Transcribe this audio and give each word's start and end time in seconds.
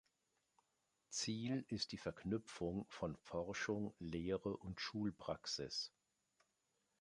Ziel 1.11 1.63
ist 1.67 1.91
die 1.91 1.99
Verknüpfung 1.99 2.87
von 2.89 3.15
Forschung, 3.17 3.93
Lehre 3.99 4.57
und 4.57 4.81
Schulpraxis. 4.81 5.93